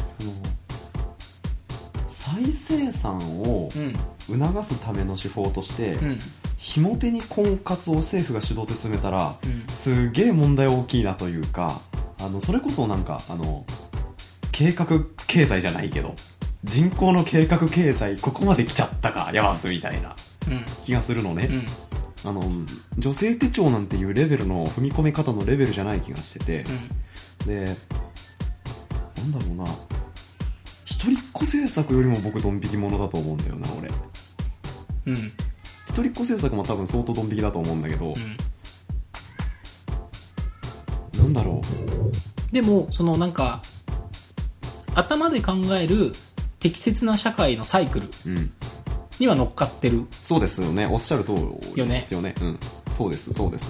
[2.07, 3.93] 再生産をうん。
[4.25, 6.19] 促すための手法として、うん。
[6.57, 9.71] ひも手に婚活を政府が主導で進めたらうん。
[9.71, 11.81] すげえ問題大きいなというか
[12.17, 13.63] あのそれこそなんかあの
[14.51, 14.87] 計画
[15.27, 16.15] 経済じゃないけど
[16.63, 20.15] 人口の計画経済ここまで来ちゃったかやばすみたいな
[20.47, 20.65] うん。
[20.85, 21.49] 気がするのね、
[22.23, 22.29] うん。
[22.29, 22.41] あの
[22.97, 26.65] 女性手帳なんていうレベルの踏み込み方のレベルじゃない気がしてて、
[27.45, 27.65] で
[29.17, 29.65] なんだろうな。
[30.85, 33.91] 一人っ子政策よりも僕ドン引き者だと思うんだよな俺。
[35.07, 35.15] うん。
[35.15, 35.31] うん
[35.93, 38.15] 一人っ子政策も多分相当ドン引きだと思うんだけど、
[41.19, 41.61] なんだろ
[42.51, 43.61] でもそのなんか
[44.95, 46.13] 頭で考える
[46.63, 48.53] 適切な社会のサイクルううん。
[49.19, 50.07] には乗っかってる。
[50.21, 50.87] そうですよね。
[50.87, 51.41] おっしゃる通り
[51.75, 52.33] よねですよね。
[52.41, 52.59] うん。
[52.89, 53.69] そうですそうです。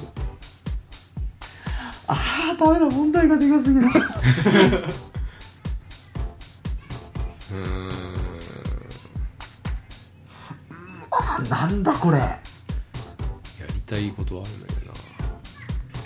[2.06, 3.88] ああダメだ問題がでかすぎる。
[3.90, 7.58] うー
[11.48, 11.50] ん。
[11.50, 12.20] なんだこれ。
[12.20, 12.38] や
[13.74, 14.94] りたいことはあるんだけどな。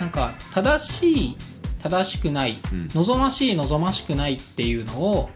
[0.00, 1.36] なんか正しい
[1.82, 2.88] 正しくない、うん。
[2.94, 5.28] 望ましい望ましくないっていうのを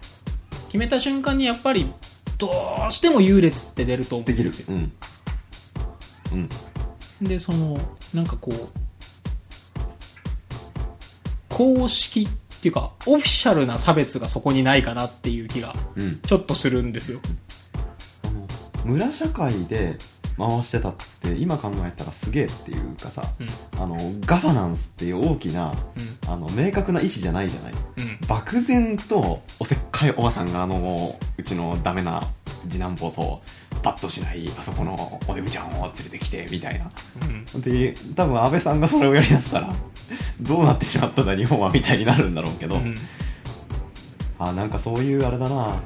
[0.73, 1.93] 決めた瞬間にやっぱり
[2.39, 2.51] ど
[2.89, 4.93] うしても優劣って出ると思うんできるですようん。
[6.33, 7.29] うん。
[7.29, 7.79] でその
[8.15, 8.69] なんかこう
[11.51, 16.21] 公式っていうかオフィシャルな差別がそこにないかなっていう気がうん。
[16.21, 17.21] ちょっとするんですよ。
[18.25, 18.49] あの
[18.87, 19.99] 村社会で
[20.39, 23.83] 回してたって今考えたらすげえっていうかさうん。
[23.83, 25.75] あのガバナンスっていう大きな
[26.29, 27.73] あの明確な意思じゃないじゃない。
[27.73, 28.03] うん。
[28.03, 32.23] うん漠然とおせっかいおばさんがあのうちのダメな
[32.63, 33.43] 次男坊と
[33.83, 36.89] パッとしないあそこのおデブちゃんを連れてきてみたいな。
[37.55, 37.61] うん。
[37.61, 39.75] で多分安倍さんがそれをやりだしたら
[40.41, 42.95] どうなってしまったんだ日本はみたいになるんだろうけど、うん。
[44.39, 45.83] あなんかそういうあれだな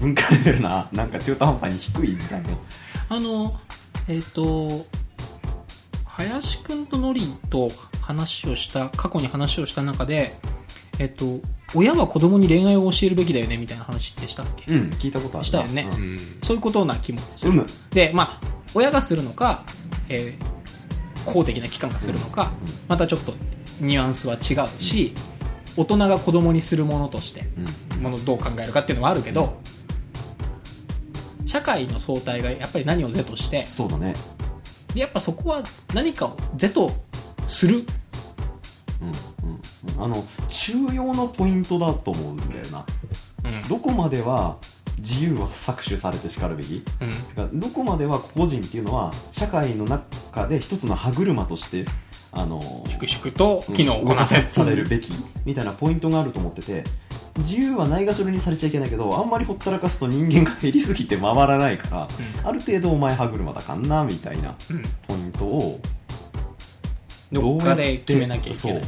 [0.00, 2.48] 文化レベルななんか中途半端に低い時代の。
[3.08, 3.56] あの
[4.08, 4.86] えっ、と
[6.04, 7.70] 林くんとノリと
[8.02, 10.34] 話をした過去に話をした中で
[10.98, 11.40] えっ、と
[11.74, 15.44] 親は子供に恋愛を教えるべきだよねみたいな話ってしたっけ、うん聞いたことあるな。
[15.44, 15.88] したよね。
[15.92, 16.14] ううん。
[16.16, 17.66] んそういうことな気もする、うん。
[17.90, 18.40] でまあ
[18.74, 19.64] 親がするのか、
[20.08, 20.58] えー
[21.26, 22.72] 公的な機関がするのか、うん。
[22.88, 23.34] またちょっと
[23.80, 25.12] ニュアンスは違うし
[25.76, 27.42] 大人が子供にするものとして
[27.96, 28.02] うん。
[28.02, 29.60] ものをどう考えるかっていうのはあるけど
[31.48, 34.12] 社会の総体がやっぱり何を是としてそうだね。
[34.92, 35.62] でやっぱそこは
[35.94, 36.90] 何かを是と
[37.46, 37.86] する。
[39.00, 39.08] うん
[39.48, 39.60] うん
[39.96, 40.04] うん。
[40.04, 42.84] あの中庸のポイントだと思うんだよな。
[43.44, 43.62] うん。
[43.62, 44.58] どこまでは
[44.98, 46.84] 自由は搾取されてしかるべき？
[47.00, 47.12] うん。
[47.12, 51.86] てかどこまでは個人っていうのは社会の中で一つの歯車として
[52.30, 54.42] あの粛々と機能をこなせ。
[54.42, 55.10] されるべき。
[55.46, 56.84] みたいなポイントがあると思ってて
[57.38, 62.08] 自由はないがしろにされちゃいけないけどあんまりほったらかすと人間が減りすぎて回らないから
[62.44, 64.82] ある程度お前歯車だかんなみたいなうん。
[65.06, 65.80] ポイントを
[67.32, 68.82] どっかで決めなきゃいけない。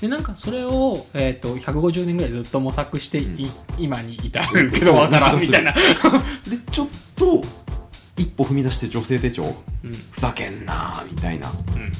[0.00, 3.50] でなんかそれを、えー、と150年ぐらいずっと模索してい、うん。
[3.78, 5.72] 今に至るけどわからんみたいな、
[6.48, 7.42] でちょっと
[8.16, 9.54] 一歩踏み出して女性手帳。
[9.82, 9.92] うん。
[10.10, 11.50] ふざけんなみたいな。
[11.74, 11.92] うん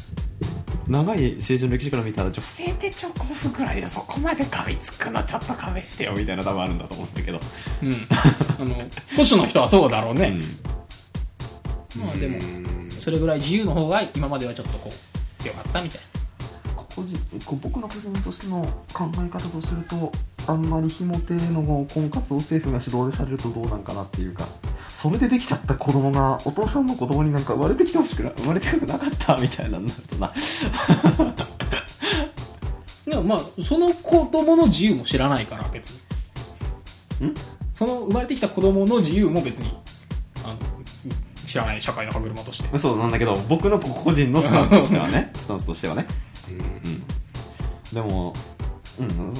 [0.88, 7.40] 長い政治の歴史から見たら女性手帳交付くらいでそこまで噛みつくのちょっと勘弁してよみたいな多分あるんだと思うんだけど、
[7.82, 7.94] うん、
[8.60, 8.74] あの
[9.16, 10.38] 保守の人はそうだろうね、
[11.96, 12.04] うん。
[12.04, 12.90] まあでもうん。
[12.90, 16.00] それぐらい自由の方が今まではちょっとこう強かったみたい
[16.94, 17.18] 個人
[17.60, 20.12] 僕の個人としての考え方とすると
[20.46, 24.46] あんまりひも手の婚活を政府が指導でされるとどうなんかなっていうか
[25.04, 30.32] それでできちゃった子供がお父さんの子供になんか生まれてきてほしくな生まれてくなかったみたいなのになるとな。
[33.08, 35.90] な でもまあその子供の自由も知らないから別
[37.20, 37.26] に。
[37.26, 37.34] ん？
[37.74, 39.76] その生まれてきた子供の自由も別に
[40.42, 40.56] あの
[41.46, 42.78] 知らない社会の歯車として。
[42.78, 45.32] そうなんだけど僕の個人のスタンスとしてはね。
[45.38, 46.06] スタンスとしてはね。
[46.48, 46.56] うん。
[46.56, 47.04] うん。
[47.92, 48.32] でも、
[48.98, 49.34] うん、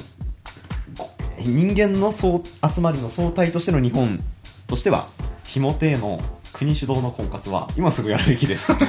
[0.95, 4.23] こ人間の総集まりの総体としての日本
[4.67, 5.07] としては
[5.45, 8.71] ひも手の国主導の婚活は今すぐやるべきです。
[8.71, 8.85] なんか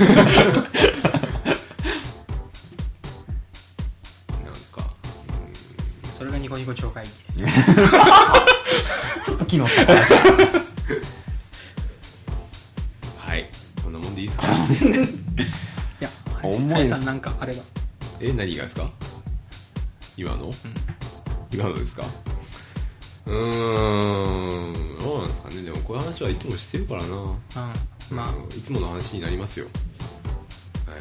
[6.13, 7.43] それがニコニコ超会議です。
[7.43, 7.49] よ
[9.27, 9.95] ちょっと機能した。
[9.95, 10.13] 話
[13.19, 13.49] はい。
[13.83, 14.47] こんなもんでいいですか？
[14.47, 14.51] い
[16.01, 16.11] や
[16.43, 17.63] 林さんなんかあれば。
[18.21, 18.91] え何がですか？
[20.17, 20.51] 今の、
[21.53, 22.03] 今のですか？
[23.27, 24.99] うーん
[25.49, 25.63] かね。
[25.63, 27.17] でもこういう話はいつもしてるからな。
[27.17, 28.17] うん。
[28.17, 28.59] まうん。
[28.59, 29.67] いつもの話になりますよ。
[30.87, 31.01] はい。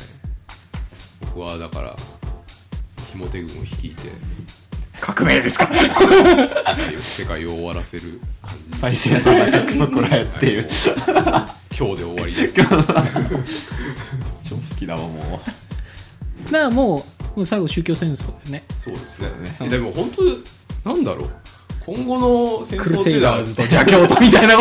[1.21, 1.95] 僕はだから
[3.11, 4.09] ひも手軍を率いて
[4.95, 5.67] あ革命ですか？
[5.73, 8.77] 世界を世界を終わらせる感じ。
[8.77, 10.67] 再生されたクソこらえっていう。
[11.11, 12.47] はい今日で終わりで
[14.47, 15.41] 超好きだわも
[16.45, 17.03] だからも
[17.35, 18.63] うもう最後宗教戦争だよね。
[18.79, 19.27] そうですね。
[19.27, 19.57] ね。
[19.59, 20.09] えでも本
[20.83, 21.29] 当なんだろう
[21.85, 24.55] 今後の戦クルセイ争っていうのはダーズと邪教とみたいな。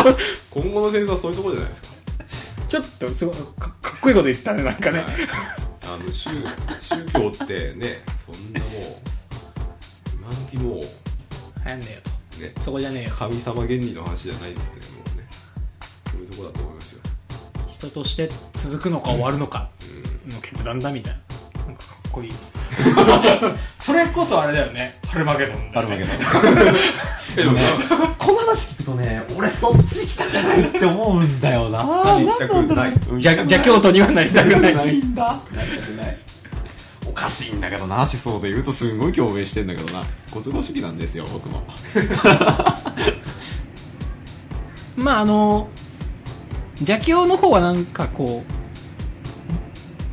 [0.50, 1.88] 今後の戦争はそういうところじゃないですか。
[2.68, 5.08] ちょっとすごいかかっこいいこと言ったねなんかね、はい。
[5.84, 6.30] あの宗
[6.80, 8.82] 宗教ってねそんなもう
[10.16, 11.86] 今時もう流行んね
[12.40, 13.10] えよねそこじゃねえよ。
[13.10, 15.26] 神様原理の話じゃないですねもうね。
[16.10, 17.00] そういうところだと思いますよ。
[17.68, 19.70] 人として続くのか終わるのか
[20.28, 21.64] の決断だみたいな。
[21.64, 22.32] なんかかっこいい。
[23.78, 24.98] それこそあれだよね。
[25.06, 26.18] ハルマゲドンうあるわけだえ
[27.36, 27.62] でもね。
[28.18, 31.84] この話聞くとね俺そっち行きたくないって思うんだよな。
[31.84, 32.92] マジ行きたくない。
[33.10, 36.18] 邪邪教徒にはなりたくないないんだなりたくない。
[37.06, 40.02] おかしいんだけどな思想で言うとすごい共鳴してんだけどな。
[40.30, 41.62] ご都合主義なんですよ僕も。
[44.96, 45.68] まああの
[46.80, 48.44] 邪教の方はなんかこ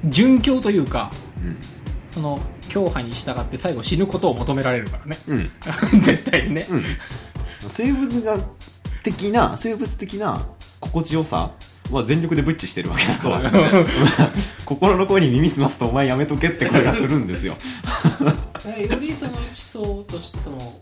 [0.04, 1.12] う殉教というか
[2.12, 2.40] その
[2.72, 5.18] 教派に従って最後死ぬことを求められるからね。
[5.28, 5.52] うん。
[5.94, 6.66] う ん絶対にね。
[6.70, 6.84] うん。
[7.68, 8.42] 生物学
[9.04, 10.46] 的な生物的な
[10.80, 11.52] 心地よさ
[11.92, 13.52] は全力でブッチしてるわけだから。
[14.66, 17.58] 心の声に耳澄ますとお前やめとけって声がするんですよ。
[18.66, 20.80] えよりその一層としてその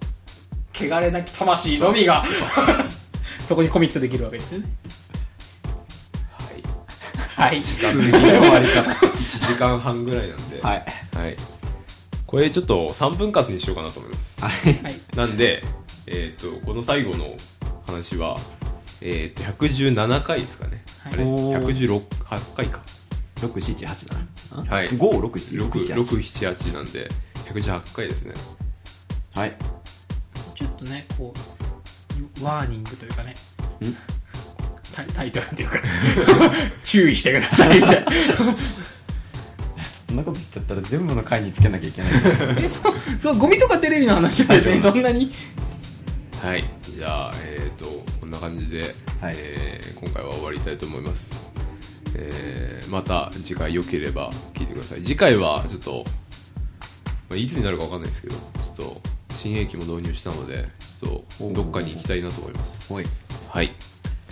[0.75, 2.23] 汚れなき魂のみが
[3.43, 4.65] そこにコミットできるわけですよね。
[7.35, 7.51] はい。
[7.51, 7.63] はい。
[7.63, 8.11] 終
[8.51, 10.61] わり方1時間半ぐらいなんで。
[10.61, 10.85] はい。
[11.15, 11.58] はい
[12.29, 14.39] これちょっと3分割にしようかなと思います。
[14.39, 14.73] はい。
[14.83, 14.95] はい。
[15.15, 15.63] なんで、
[16.05, 17.35] えっ、と、この最後の
[17.87, 18.37] 話は、
[19.01, 20.83] えっ、と、117回ですかね。
[20.99, 21.13] はい。
[21.15, 21.65] あれ、おー。
[21.65, 22.81] 116回か。
[23.37, 24.09] 678
[24.53, 24.71] だな。
[24.71, 24.89] はい。
[24.89, 27.09] 567 6、6、7、8なんで、
[27.47, 28.35] 118回ですね。
[29.33, 29.53] はい。
[30.53, 31.33] ちょっとねこ
[32.41, 33.33] うワーニングというかね。
[33.81, 33.95] ん？
[34.93, 35.79] タイタイトルというか。
[36.83, 37.79] 注意してください。
[37.79, 38.11] みたいな
[40.09, 45.31] そんなこと言っちゃったら全部の回につけなきゃいけないです えそうそうゴミとかテレビの話は別にそんなに
[46.41, 46.63] はい。
[46.95, 47.85] じゃあ、えっ、と、
[48.19, 51.31] こんな感じで、はいえー今回は終わりたいと思います。
[52.15, 55.01] えーまた次回良ければ聞いてください。
[55.03, 56.03] 次回はちょっと、
[57.29, 58.41] まあ、いつになるかわかんないですけど、ちょ
[58.71, 59.01] っと、
[59.35, 60.67] 新兵器も導入したので、
[61.01, 62.91] ちょっと、どっかに行きたいなと思います。
[62.91, 63.05] おい
[63.49, 63.75] はい。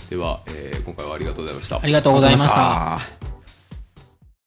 [0.09, 1.85] では、えー今回はありがとうございましたあ。
[1.85, 3.16] りがとうございましたありがとうございました